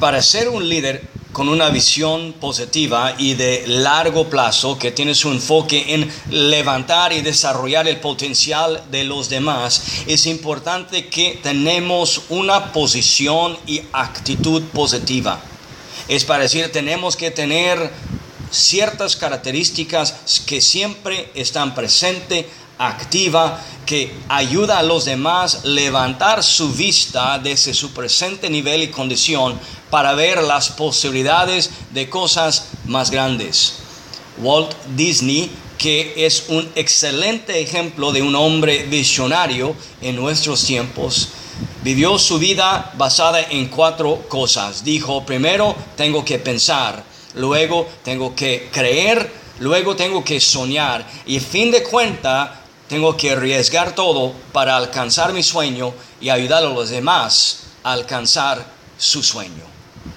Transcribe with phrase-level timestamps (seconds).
[0.00, 1.02] Para ser un líder
[1.32, 7.22] con una visión positiva y de largo plazo que tiene su enfoque en levantar y
[7.22, 15.40] desarrollar el potencial de los demás, es importante que tenemos una posición y actitud positiva.
[16.08, 17.90] Es para decir, tenemos que tener
[18.50, 22.44] ciertas características que siempre están presentes,
[22.78, 29.58] activa, que ayuda a los demás levantar su vista desde su presente nivel y condición
[29.90, 33.74] para ver las posibilidades de cosas más grandes.
[34.38, 41.28] Walt Disney, que es un excelente ejemplo de un hombre visionario en nuestros tiempos,
[41.82, 44.84] vivió su vida basada en cuatro cosas.
[44.84, 47.04] Dijo, primero tengo que pensar,
[47.34, 53.94] luego tengo que creer, luego tengo que soñar y fin de cuenta tengo que arriesgar
[53.94, 58.64] todo para alcanzar mi sueño y ayudar a los demás a alcanzar
[58.98, 59.75] su sueño.